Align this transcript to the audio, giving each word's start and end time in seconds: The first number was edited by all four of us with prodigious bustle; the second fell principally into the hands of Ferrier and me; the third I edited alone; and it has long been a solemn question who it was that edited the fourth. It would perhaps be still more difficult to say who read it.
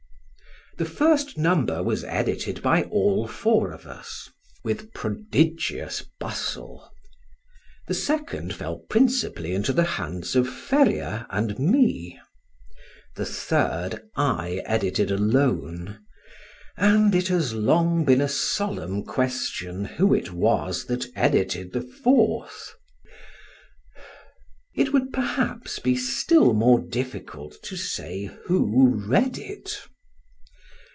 The 0.77 0.85
first 0.85 1.37
number 1.37 1.83
was 1.83 2.03
edited 2.05 2.63
by 2.63 2.83
all 2.83 3.27
four 3.27 3.71
of 3.71 3.85
us 3.85 4.29
with 4.63 4.93
prodigious 4.93 6.01
bustle; 6.17 6.89
the 7.87 7.93
second 7.93 8.55
fell 8.55 8.77
principally 8.89 9.53
into 9.53 9.73
the 9.73 9.83
hands 9.83 10.33
of 10.35 10.49
Ferrier 10.49 11.27
and 11.29 11.59
me; 11.59 12.17
the 13.17 13.25
third 13.27 14.01
I 14.15 14.63
edited 14.65 15.11
alone; 15.11 15.99
and 16.77 17.13
it 17.13 17.27
has 17.27 17.53
long 17.53 18.03
been 18.05 18.21
a 18.21 18.29
solemn 18.29 19.03
question 19.03 19.83
who 19.85 20.13
it 20.15 20.31
was 20.31 20.85
that 20.85 21.05
edited 21.17 21.73
the 21.73 21.81
fourth. 21.81 22.73
It 24.73 24.93
would 24.93 25.11
perhaps 25.13 25.77
be 25.79 25.95
still 25.97 26.53
more 26.53 26.79
difficult 26.79 27.61
to 27.63 27.75
say 27.75 28.29
who 28.45 28.95
read 29.05 29.37
it. 29.37 29.81